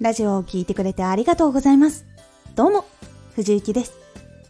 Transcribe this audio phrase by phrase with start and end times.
[0.00, 2.06] ラジオを聴いてくれてありがとうございます。
[2.54, 2.86] どうも、
[3.34, 3.92] 藤幸です。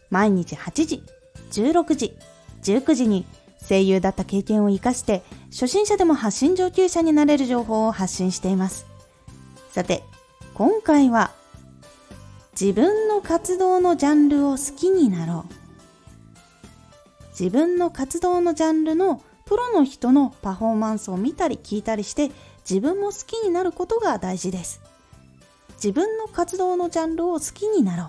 [0.09, 1.03] 毎日8時、
[1.51, 2.17] 16時、
[2.63, 3.27] 19時に
[3.69, 8.87] 声優だった経験を活かして初心者でも発信上級者になれる情報を発信しています。
[9.73, 10.05] さて、
[10.55, 11.33] 今回は
[12.53, 15.55] 自分の活動のジャンルを好きになろう。
[17.31, 22.31] 自分の活動のジャンルのプロの人のパフォーマンスを見たり聞いたりして
[22.61, 24.81] 自分も好きになることが大事です。
[25.83, 28.05] 自分の活動のジャンルを好きになろ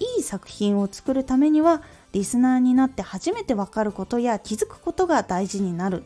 [0.00, 0.04] う。
[0.16, 1.82] いい作品を作るためには
[2.12, 6.02] リスナーになって初めてわかることや気づくことが大事になる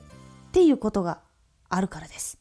[0.49, 1.21] っていうことが
[1.69, 2.39] あるからです。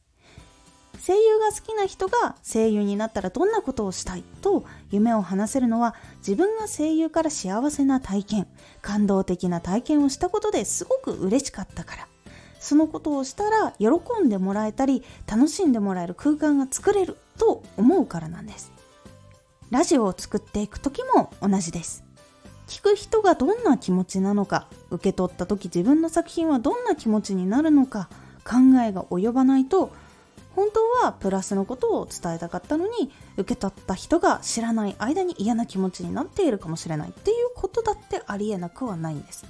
[1.05, 8.47] 声優が好きな人が声優になったらどんなことをしたいと夢を話せるのは自分が声優から幸せな体験
[8.81, 12.08] 感動的な体験をしたことですごく嬉しかったから
[12.59, 13.88] そのことをしたら喜
[14.22, 18.71] んでもらえたり楽しんでもらえる空間が作れると思うからなんです。
[19.69, 22.03] ラジオを作っていく時も同じです。
[22.67, 28.09] 聞く人がどんな気持ちなのか受け取った時自分の作品はどんな気持ちになるのか
[28.43, 29.91] 考えが及ばないと
[30.58, 37.09] 本当はプラスのことを伝えたかったのに受け取った人が知らない間に嫌な気持ちになっているかもしれない。
[37.09, 39.45] っていうことだってありえなくはないんです。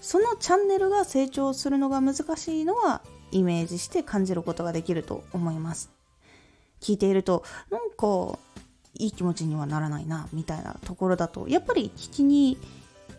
[0.00, 5.90] そのチャンネルが成長するのが難しいのはイメージして感じることができると思います。
[6.82, 8.38] 聞いているとなんか
[8.98, 12.58] いい気持ちにはならないなみたいなところだとやっぱり聞きに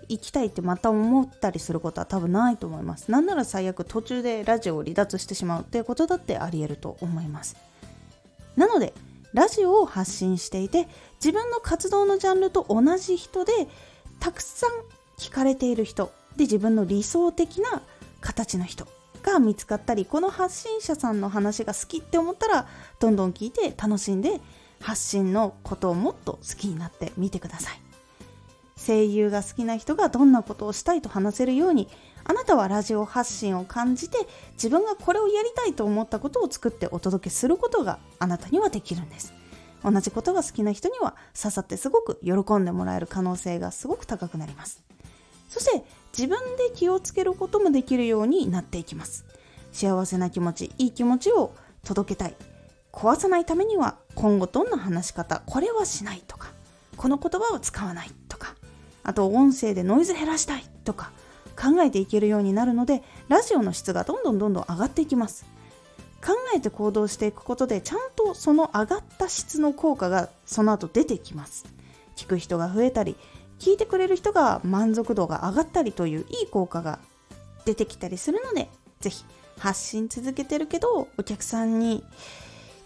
[0.09, 3.09] 行きたいってまた思ったりすることは多分ないと思います。
[3.09, 7.55] なんなら最悪途中でラジオを離脱してしまうっていうことだってありえると思います。
[8.55, 8.93] なので、
[9.33, 13.51] ラジオを発信していて自分の活動のジャンルと同じ人で
[14.19, 14.69] たくさん
[15.17, 17.81] 聞かれている人で自分の理想的な
[18.21, 18.87] 形の人
[19.23, 22.67] が見つかったりこの発信者さんの話が好きって思ったら
[22.99, 24.41] どんどん聞いて楽しんで
[24.79, 27.83] 発信のことをもっと好きになってみてください。
[28.85, 31.87] 声優が好きな人がどんなことをしたいと話せるように
[32.25, 34.17] あなたはラジオ発信を感じて
[34.53, 39.33] 自分がこれをやりたいと思ったことを作ってお届けすることがあなたにはできるんです
[39.83, 44.83] 同じことが好きな人には刺さってすごく喜んでもらえる可能性がすごく高くなります
[45.49, 45.83] そして
[46.15, 49.25] 自分で気をつけることもできるようになっていきます。
[49.71, 52.35] 幸せな気持ちいい気持ちを届けたい。
[52.93, 56.49] 壊さないためには今後どんな話し方これはしないとか
[56.95, 58.55] この言葉を使わないとか
[59.03, 61.11] あと音声でノイズ減らしたいとか
[61.59, 65.45] 考えていけるようになるのでラジオの質がどんどんどんどん上がっていきます。
[66.25, 71.65] 考えて行動していくことでちゃんとその上がった質の効果がその後出てきます。
[72.15, 73.17] 聞く人が増えたり
[73.59, 76.99] 聞いてくれる人が満足度が上がったりといういい効果が
[77.65, 78.69] 出てきたりするので
[78.99, 79.23] ぜひ
[79.57, 82.03] 発信続けてるけどお客さんに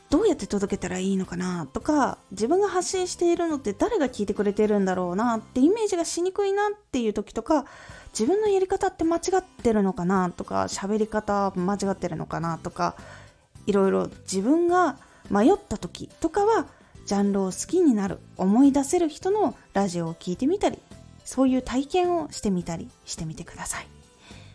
[0.09, 7.65] どうやって届けたらいいのかなとか自分が発信しているのって誰が聞いてくれてるんだろうなってイメージがしにくいなっていう時とか
[8.17, 12.95] 自分のやり方って間違ってるのかなとか喋り方間違ってるのかなとか
[13.65, 14.97] いろいろ自分が
[15.29, 16.67] 迷った時とかは
[17.07, 20.77] ジャンルを好きになる思い出せる人のラジオを聴いてみたり
[21.23, 23.87] そういう体験をしてみたりしてみてください。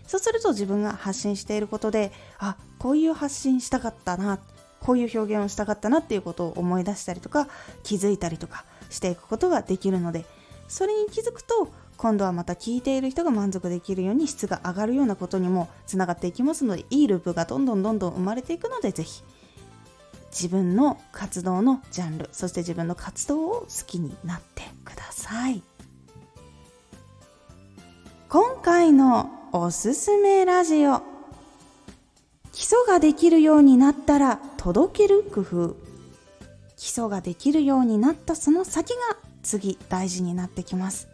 [0.06, 4.38] そうすると自分が発信していることであこういう発信したかったな
[4.80, 7.48] こういう表現をしたかったなっていうことを思い出したりとか
[7.82, 10.26] 気づいたりとかしていくことができるので
[10.68, 19.22] それに気づくと今度はまた聞いている人が満足できるように質が上がるようなことにもつながっていきますのでいいループがどんどんどんどん生まれていくのでぜひ
[20.32, 25.62] 自分の活動のジャンルそして自分の活動を好きになってください。
[28.28, 31.02] 今回のおすすめラジオ
[32.52, 35.76] 基礎ができるようになったら届ける工夫。
[36.76, 41.08] 基礎ができるようになったその先が次大事になってきます。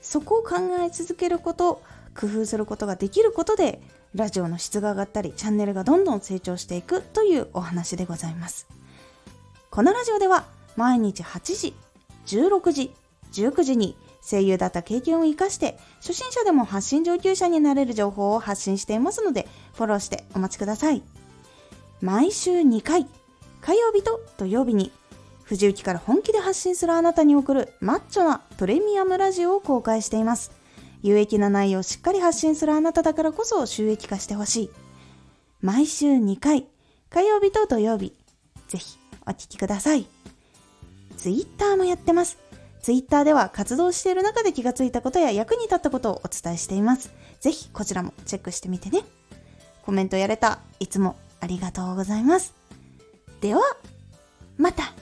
[0.00, 1.82] そこを考え続けること
[2.16, 3.80] 工夫することができることで
[4.14, 8.66] ラジオの質が上がったりチャンネルがどんどん成長していくというお話でございます。
[9.70, 10.46] このラジオでは
[10.76, 11.74] 毎日8時
[12.26, 12.94] 16時
[13.32, 13.96] 19時に
[14.28, 21.02] 声優だった経験を生かして初心者でも発信上級者になれる情報を発信していますのでフォローしてお待ちください。
[22.00, 23.06] 毎週2回
[23.60, 24.92] 火曜日と土曜日に
[25.44, 30.50] 藤雪から本気で発信するあなたに送るマッチョなプレミアムラジオを公開しています。
[31.08, 34.70] 有益な内容をしっかり発信するあなただからこそ収益化してほしい
[35.60, 36.66] 毎週2回
[37.10, 38.12] 火曜日と土曜日
[38.68, 40.06] ぜひお聴きください
[41.16, 42.38] Twitter もやってます
[42.86, 47.12] ツイッターでは活動している中で気がついたことや役に立ったことをお伝えしています。
[47.40, 49.00] ぜひこちらもチェックしてみてね。
[49.82, 50.60] コメントやれた。
[50.78, 52.54] いつもありがとうございます。
[53.40, 53.62] では、
[54.56, 54.92] また